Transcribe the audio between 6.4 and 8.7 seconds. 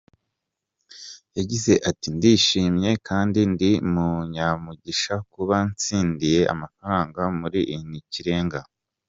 amafaranga muri Ni Ikirenga.